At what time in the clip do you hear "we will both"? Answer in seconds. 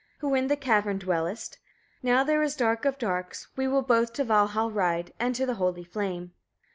3.55-4.13